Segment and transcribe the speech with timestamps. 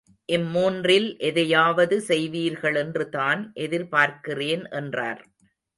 [0.29, 5.23] இம்மூன்றில் எதையாவது செய்வீர்களென்றுதான் எதிர்பார்க்கிறேன் என்றார்.